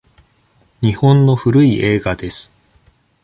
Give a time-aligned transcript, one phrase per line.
[0.81, 2.51] 日本の古い映画です。